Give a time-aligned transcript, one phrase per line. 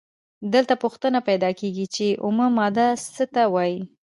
[0.53, 3.79] دلته پوښتنه پیدا کیږي چې اومه ماده څه ته وايي؟